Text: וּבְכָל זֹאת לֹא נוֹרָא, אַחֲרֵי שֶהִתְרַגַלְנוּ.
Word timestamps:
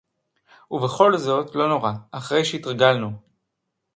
וּבְכָל 0.71 1.17
זֹאת 1.17 1.55
לֹא 1.55 1.67
נוֹרָא, 1.67 1.91
אַחֲרֵי 2.13 2.45
שֶהִתְרַגַלְנוּ. 2.45 3.09